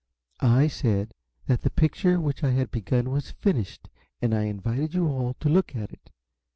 "I 0.39 0.65
said 0.65 1.13
that 1.45 1.61
the 1.61 1.69
picture 1.69 2.19
which 2.19 2.43
I 2.43 2.49
had 2.49 2.71
begun 2.71 3.11
was 3.11 3.29
finished, 3.39 3.87
and 4.19 4.33
I 4.33 4.45
invited 4.45 4.95
you 4.95 5.07
all 5.07 5.35
to 5.35 5.47
look 5.47 5.75
at 5.75 5.91
it. 5.93 6.09